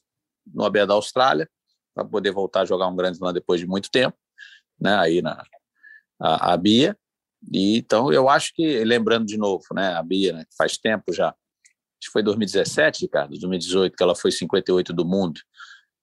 [0.46, 1.48] no AB da Austrália
[1.94, 4.16] para poder voltar a jogar um grande lá depois de muito tempo,
[4.80, 4.96] né?
[4.96, 5.44] Aí na
[6.18, 6.96] a, a, Bia
[7.52, 9.94] e então eu acho que lembrando de novo, né?
[9.94, 11.34] A Bia, né, faz tempo já,
[12.02, 15.40] acho que foi 2017, Ricardo, 2018 que ela foi 58 do mundo.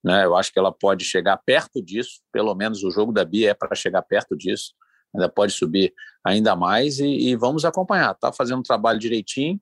[0.02, 3.52] Né, eu acho que ela pode chegar perto disso, pelo menos o jogo da Bia
[3.52, 4.74] é para chegar perto disso
[5.14, 8.12] ainda pode subir ainda mais e, e vamos acompanhar.
[8.12, 9.60] Está fazendo um trabalho direitinho,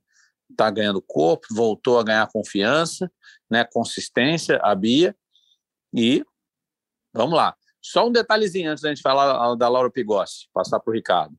[0.49, 3.11] está ganhando corpo, voltou a ganhar confiança,
[3.49, 5.15] né, consistência, a Bia,
[5.93, 6.23] e
[7.13, 7.55] vamos lá.
[7.81, 11.35] Só um detalhezinho antes da gente falar da Laura Pigossi, passar para o Ricardo.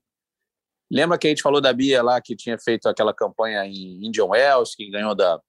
[0.91, 4.27] Lembra que a gente falou da Bia lá, que tinha feito aquela campanha em Indian
[4.27, 5.41] Wells, que ganhou da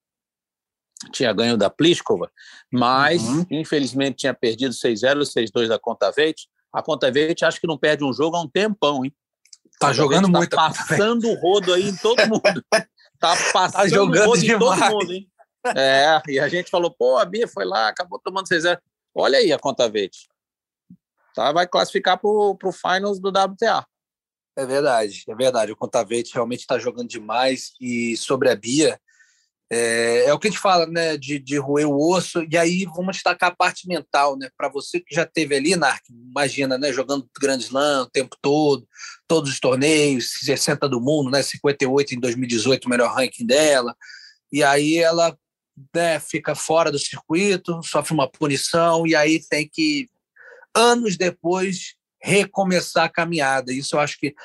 [1.14, 2.30] tinha ganho da Pliskova,
[2.70, 3.46] mas uhum.
[3.50, 6.50] infelizmente tinha perdido 6-0, 6-2 da Contaveit.
[6.74, 9.16] A Conta Verde acho que não perde um jogo há um tempão, hein?
[9.80, 10.50] Tá jogando tá muito.
[10.50, 12.64] Tá passando o rodo aí em todo mundo.
[13.20, 14.56] Tá passando tá jogando rodo demais.
[14.56, 15.30] em todo mundo, hein?
[15.76, 18.82] É, e a gente falou, pô, a Bia foi lá, acabou tomando 6 0
[19.14, 20.30] Olha aí a Conta Verde.
[21.36, 23.86] Tá, vai classificar para o Finals do WTA.
[24.60, 25.72] É verdade, é verdade.
[25.72, 27.72] O Contavete realmente está jogando demais.
[27.80, 29.00] E sobre a Bia,
[29.72, 32.86] É, é, o que a gente fala, né, de, de roer o osso, e aí
[32.86, 36.92] vamos destacar a parte mental, né, para você que já teve ali, Narc, imagina, né,
[36.92, 38.88] jogando Grand Slam o tempo todo,
[39.28, 43.96] todos os torneios, 60 do mundo, né, 58 em 2018, o melhor ranking dela,
[44.52, 45.38] e aí ela
[45.94, 50.10] né, fica fora do circuito, sofre uma punição, e aí tem que,
[50.76, 53.74] anos depois, recomeçar a caminhada.
[53.74, 54.36] Isso eu acho que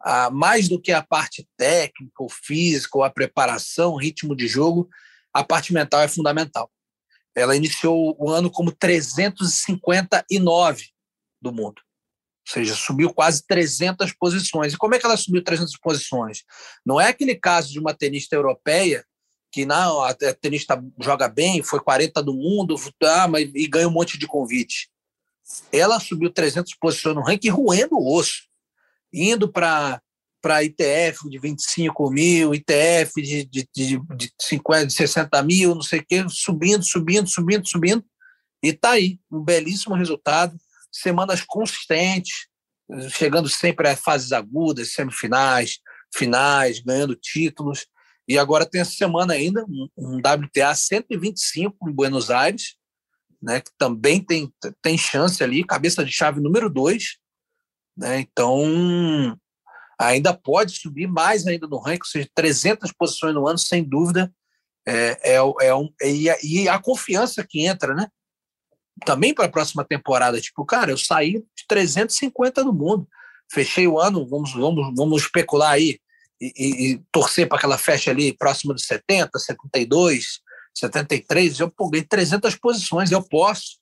[0.00, 4.88] ah, mais do que a parte técnica, ou física, ou a preparação, ritmo de jogo,
[5.32, 6.70] a parte mental é fundamental.
[7.34, 10.88] Ela iniciou o ano como 359
[11.40, 11.80] do mundo.
[12.46, 14.74] Ou seja, subiu quase 300 posições.
[14.74, 16.44] E como é que ela subiu 300 posições?
[16.84, 19.04] Não é aquele caso de uma tenista europeia
[19.50, 23.92] que não, a tenista joga bem, foi 40 do mundo, ah, mas, e ganha um
[23.92, 24.90] monte de convite.
[25.72, 28.44] Ela subiu 300 posições no ranking, roendo o osso
[29.12, 30.00] indo para
[30.42, 35.80] para ITF de 25 mil, ITF de, de, de, de 50, de 60 mil, não
[35.80, 38.04] sei o quê, subindo, subindo, subindo, subindo.
[38.62, 40.54] E está aí, um belíssimo resultado,
[40.92, 42.46] semanas consistentes,
[43.08, 45.78] chegando sempre a fases agudas, semifinais,
[46.14, 47.86] finais, ganhando títulos.
[48.28, 49.64] E agora tem essa semana ainda
[49.96, 52.76] um, WTA 125 em Buenos Aires,
[53.44, 57.18] né, que também tem, tem chance ali, cabeça de chave número 2,
[57.96, 58.20] né?
[58.20, 59.38] Então,
[60.00, 64.32] ainda pode subir mais ainda no ranking, ou seja, 300 posições no ano, sem dúvida.
[64.86, 68.08] É, é, é um, e, a, e a confiança que entra, né?
[69.04, 70.40] Também para a próxima temporada.
[70.40, 73.06] Tipo, cara, eu saí de 350 no mundo.
[73.52, 75.98] Fechei o ano, vamos, vamos, vamos especular aí
[76.40, 80.40] e, e, e torcer para que ela feche ali próximo de 70, 72,
[80.74, 81.60] 73.
[81.60, 83.78] Eu peguei 300 posições, eu posso.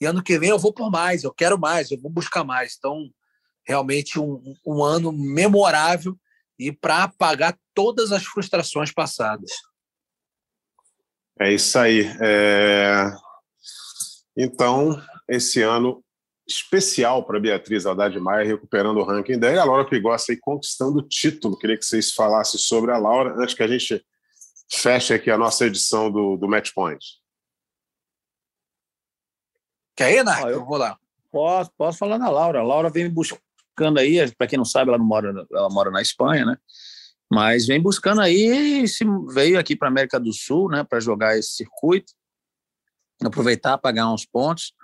[0.00, 2.74] E ano que vem eu vou por mais, eu quero mais, eu vou buscar mais.
[2.76, 3.08] Então,
[3.64, 6.16] realmente um, um ano memorável
[6.58, 9.50] e para apagar todas as frustrações passadas.
[11.40, 12.10] É isso aí.
[12.20, 13.10] É...
[14.36, 16.04] Então, esse ano
[16.46, 20.98] especial para Beatriz Haddad Maia, recuperando o ranking dela, e a Laura Pigossi aí conquistando
[20.98, 21.56] o título.
[21.56, 24.04] Queria que vocês falassem sobre a Laura antes que a gente
[24.72, 27.04] feche aqui a nossa edição do, do Match Point.
[29.96, 30.48] Quer ir, Narco?
[30.48, 30.98] eu vou lá.
[31.30, 32.60] Posso, posso falar na Laura.
[32.60, 35.90] A Laura vem buscando buscando aí, para quem não sabe, ela não mora, ela mora
[35.90, 36.56] na Espanha, né?
[37.30, 41.52] Mas vem buscando aí, se veio aqui para América do Sul, né, para jogar esse
[41.52, 42.12] circuito,
[43.24, 44.74] aproveitar para ganhar uns pontos.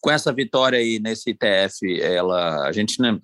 [0.00, 3.18] Com essa vitória aí nesse ITF, ela, a gente, né,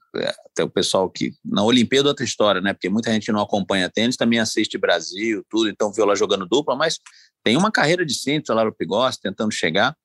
[0.50, 2.72] até o pessoal que na Olimpíada outra história, né?
[2.72, 6.74] Porque muita gente não acompanha tênis, também assiste Brasil, tudo, então viu ela jogando dupla,
[6.74, 6.98] mas
[7.44, 9.96] tem uma carreira de simples, a Laura Pigossi tentando chegar.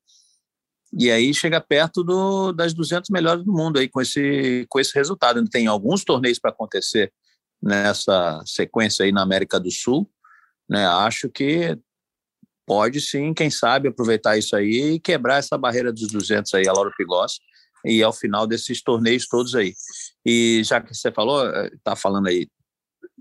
[0.92, 4.94] E aí chega perto do, das 200 melhores do mundo aí com esse, com esse
[4.94, 5.44] resultado.
[5.48, 7.14] Tem alguns torneios para acontecer
[7.62, 10.10] nessa sequência aí na América do Sul.
[10.68, 10.86] Né?
[10.86, 11.78] Acho que
[12.70, 16.72] pode sim, quem sabe, aproveitar isso aí e quebrar essa barreira dos 200 aí, a
[16.72, 17.40] Laura Pigossi,
[17.84, 19.74] e ao final desses torneios todos aí.
[20.24, 22.48] E já que você falou, está eh, falando aí,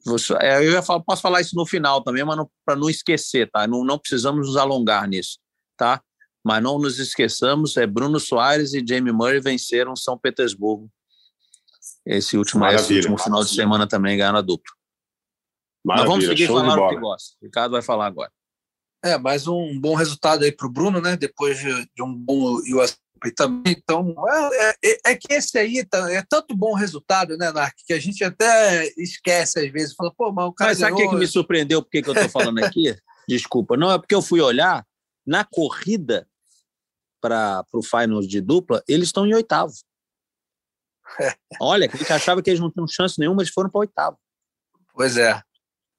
[0.04, 3.66] você, é, eu falar, posso falar isso no final também, mas para não esquecer, tá?
[3.66, 5.38] Não, não precisamos nos alongar nisso,
[5.78, 6.02] tá?
[6.44, 10.90] Mas não nos esqueçamos, é Bruno Soares e Jamie Murray venceram São Petersburgo.
[12.04, 14.74] Esse último, esse último final de semana também ganharam a dupla.
[15.82, 17.34] Maravilha, Mas vamos seguir falando o que gosta.
[17.40, 18.30] O Ricardo vai falar agora.
[19.04, 21.16] É, mais um bom resultado aí para o Bruno, né?
[21.16, 22.98] Depois de, um bom US
[23.36, 23.74] também.
[23.76, 27.92] Então, é, é, é, que esse aí tá, é tanto bom resultado, né, Narc, que
[27.92, 29.94] a gente até esquece às vezes.
[29.94, 30.70] Fala, pô, mas o cara.
[30.70, 31.82] Mas sabe o que, que me surpreendeu?
[31.82, 32.96] Por que eu estou falando aqui?
[33.28, 33.76] Desculpa.
[33.76, 34.84] Não, é porque eu fui olhar
[35.26, 36.26] na corrida
[37.20, 39.72] para o finals de dupla, eles estão em oitavo.
[41.60, 44.18] Olha, a gente achava que eles não tinham chance nenhuma, eles foram para oitavo.
[44.94, 45.40] Pois é.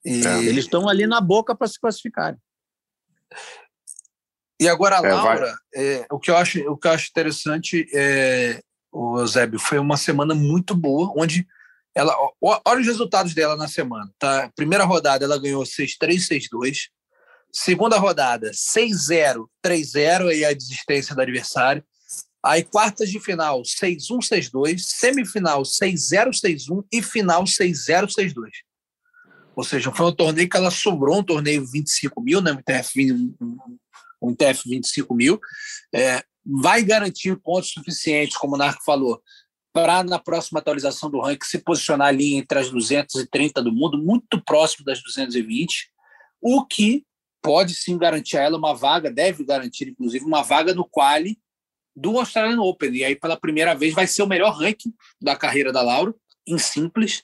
[0.04, 0.26] E...
[0.26, 2.40] É, eles estão ali na boca para se classificarem.
[4.60, 7.88] E agora a é, Laura, é, o, que eu acho, o que eu acho interessante
[7.94, 8.62] é,
[8.92, 11.48] o Eusébio, foi uma semana muito boa, onde
[11.96, 12.16] ela.
[12.42, 14.12] Olha os resultados dela na semana.
[14.18, 14.52] Tá?
[14.56, 16.18] Primeira rodada ela ganhou 6-3,
[16.52, 16.90] 6-2.
[17.52, 21.84] Segunda rodada, 6-0, 3-0, aí a desistência do adversário.
[22.44, 24.80] Aí quartas de final, 6-1, 6-2.
[24.80, 26.84] Semifinal, 6-0, 6-1.
[26.92, 28.50] E final, 6-0, 6-2.
[29.60, 32.54] Ou seja, foi um torneio que ela sobrou, um torneio 25 mil, né?
[32.54, 33.36] um, TF,
[34.22, 35.38] um, TF 25 mil.
[35.94, 39.22] É, vai garantir pontos suficientes, como o Narco falou,
[39.74, 44.42] para na próxima atualização do ranking se posicionar ali entre as 230 do mundo, muito
[44.46, 45.92] próximo das 220,
[46.42, 47.04] o que
[47.42, 51.38] pode sim garantir a ela uma vaga, deve garantir, inclusive, uma vaga no quali
[51.94, 52.96] do Australian Open.
[52.96, 56.16] E aí, pela primeira vez, vai ser o melhor ranking da carreira da Laura,
[56.48, 57.24] em simples,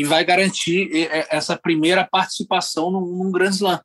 [0.00, 0.90] e vai garantir
[1.28, 3.78] essa primeira participação num, num Grand Slam.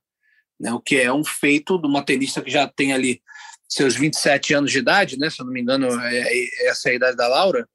[0.58, 3.22] né, o que é um feito de uma tenista que já tem ali
[3.68, 6.94] seus 27 anos de idade, né, se eu não me engano, é, é essa é
[6.94, 7.68] a idade da Laura.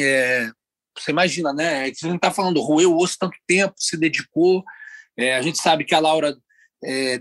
[0.00, 0.50] É,
[0.96, 1.86] você imagina, né?
[1.86, 4.64] É que você não está falando, roeu o osso tanto tempo, se dedicou.
[5.14, 6.34] É, a gente sabe que a Laura
[6.82, 7.20] é,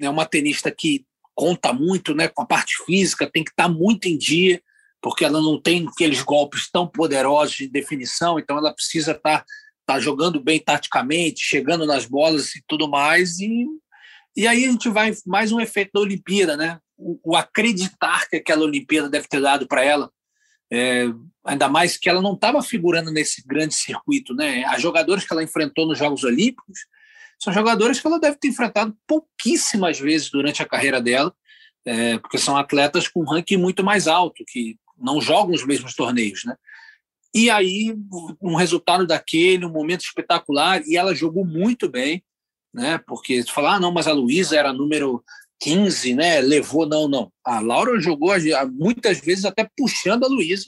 [0.00, 3.68] é uma tenista que conta muito né, com a parte física, tem que estar tá
[3.68, 4.60] muito em dia,
[5.04, 9.46] porque ela não tem aqueles golpes tão poderosos de definição, então ela precisa estar tá,
[9.84, 13.38] tá jogando bem taticamente, chegando nas bolas e tudo mais.
[13.38, 13.66] E,
[14.34, 16.78] e aí a gente vai mais um efeito da Olimpíada, né?
[16.96, 20.10] O, o acreditar que aquela Olimpíada deve ter dado para ela.
[20.72, 21.04] É,
[21.44, 24.64] ainda mais que ela não estava figurando nesse grande circuito, né?
[24.64, 26.78] As jogadoras que ela enfrentou nos Jogos Olímpicos
[27.38, 31.30] são jogadores que ela deve ter enfrentado pouquíssimas vezes durante a carreira dela,
[31.84, 36.44] é, porque são atletas com ranking muito mais alto, que não jogam os mesmos torneios,
[36.44, 36.56] né?
[37.34, 37.92] E aí,
[38.40, 42.22] um resultado daquele, um momento espetacular, e ela jogou muito bem,
[42.72, 42.98] né?
[42.98, 45.22] Porque falar, ah, não, mas a Luísa era número
[45.60, 46.40] 15, né?
[46.40, 47.32] Levou, não, não.
[47.44, 48.30] A Laura jogou
[48.72, 50.66] muitas vezes até puxando a Luísa.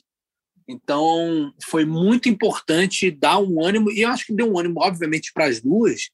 [0.68, 5.32] Então, foi muito importante dar um ânimo, e eu acho que deu um ânimo, obviamente,
[5.32, 6.10] para as duas,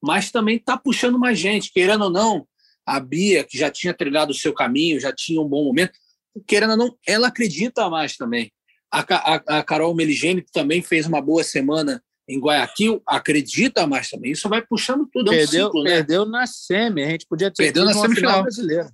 [0.00, 2.46] mas também está puxando mais gente, querendo ou não.
[2.86, 5.98] A Bia, que já tinha treinado o seu caminho, já tinha um bom momento,
[6.46, 8.50] querendo ou não, ela acredita mais também.
[8.92, 14.10] A, a, a Carol Meligeni, que também fez uma boa semana em Guayaquil, acredita mais
[14.10, 14.32] também.
[14.32, 15.32] Isso vai puxando tudo.
[15.32, 15.90] É perdeu, um ciclo, né?
[15.90, 18.90] perdeu na semi, a gente podia ter perdeu na semifinal brasileira.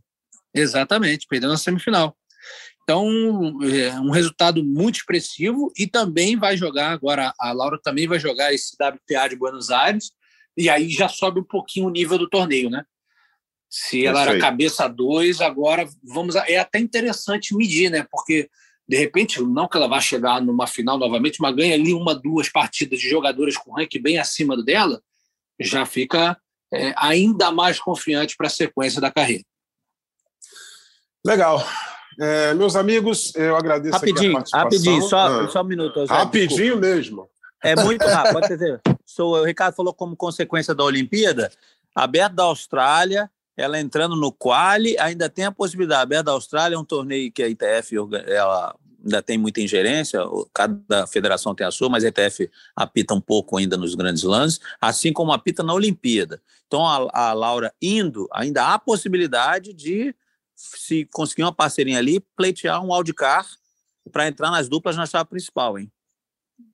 [0.54, 2.16] Exatamente, perdeu na semifinal.
[2.82, 3.08] Então,
[3.62, 8.52] é um resultado muito expressivo e também vai jogar agora, a Laura também vai jogar
[8.52, 10.10] esse WTA de Buenos Aires,
[10.56, 12.84] e aí já sobe um pouquinho o nível do torneio, né?
[13.74, 16.36] Se ela era cabeça 2, agora vamos.
[16.36, 16.44] A...
[16.46, 18.06] É até interessante medir, né?
[18.10, 18.50] Porque,
[18.86, 22.50] de repente, não que ela vá chegar numa final novamente, mas ganha ali uma, duas
[22.50, 25.00] partidas de jogadores com ranking bem acima do dela,
[25.58, 26.36] já fica
[26.70, 29.44] é, ainda mais confiante para a sequência da carreira.
[31.24, 31.66] Legal.
[32.20, 34.58] É, meus amigos, eu agradeço rapidinho, aqui a.
[34.58, 35.48] Rapidinho, só, ah.
[35.48, 36.04] só um minuto.
[36.04, 36.86] Zé, rapidinho desculpa.
[36.86, 37.30] mesmo.
[37.64, 38.82] É muito rápido, pode dizer.
[39.06, 41.50] Sou, o Ricardo falou como consequência da Olimpíada,
[41.94, 46.02] aberto da Austrália, ela entrando no quali, ainda tem a possibilidade.
[46.02, 47.96] Aberto da Austrália é um torneio que a ITF
[48.26, 48.74] ela
[49.04, 50.20] ainda tem muita ingerência,
[50.54, 54.60] cada federação tem a sua, mas a ITF apita um pouco ainda nos grandes lances,
[54.80, 56.40] assim como apita na Olimpíada.
[56.66, 60.14] Então a, a Laura indo, ainda há possibilidade de,
[60.54, 63.48] se conseguir uma parceirinha ali, pleitear um wildcard
[64.10, 65.90] para entrar nas duplas na chave principal, hein?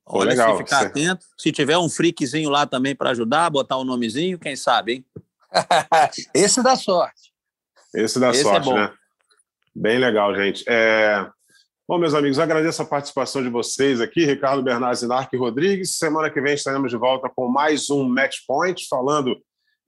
[0.05, 1.25] Olha, legal, se ficar atento.
[1.37, 5.05] Se tiver um freakzinho lá também para ajudar, botar o um nomezinho, quem sabe, hein?
[6.33, 7.33] Esse dá sorte.
[7.93, 8.93] Esse dá Esse é sorte, é né?
[9.75, 10.63] Bem legal, gente.
[10.67, 11.27] É...
[11.87, 15.97] Bom, meus amigos, agradeço a participação de vocês aqui, Ricardo Bernardes e Narque Rodrigues.
[15.97, 19.35] Semana que vem estaremos de volta com mais um Match Point, falando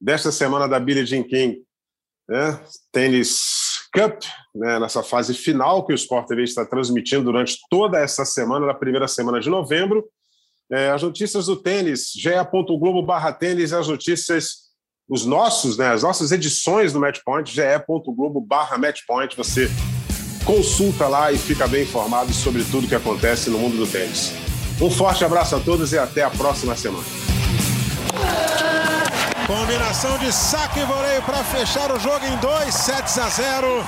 [0.00, 1.62] desta semana da Billie Jean King,
[2.28, 2.60] né?
[2.90, 4.22] tênis Cup,
[4.54, 8.74] né, nessa fase final que o Sport TV está transmitindo durante toda essa semana, na
[8.74, 10.08] primeira semana de novembro.
[10.72, 14.71] É, as notícias do tênis, ge.globo barra tênis, as notícias,
[15.12, 19.70] os nossos, né, as nossas edições do Matchpoint, ge.globo barra Matchpoint, você
[20.42, 24.32] consulta lá e fica bem informado sobre tudo que acontece no mundo do tênis.
[24.80, 27.04] Um forte abraço a todos e até a próxima semana.
[29.46, 33.84] Combinação de saque e voleio para fechar o jogo em 2 sets a 0.